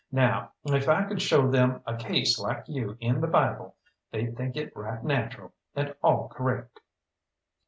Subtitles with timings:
[0.11, 3.75] Now, if I could show them a case like you in the Bible
[4.11, 6.79] they'd think it right natural, and all correct."